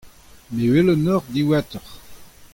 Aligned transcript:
Me 0.53 0.63
a 0.67 0.71
welo 0.73 0.91
ac'hanoc'h 0.93 1.27
diwezhatoc'h. 1.35 1.91